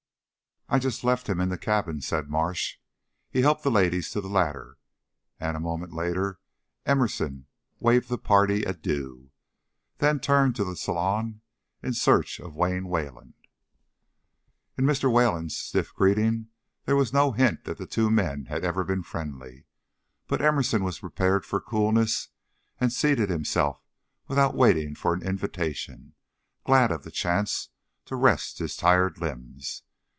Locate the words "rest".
28.15-28.59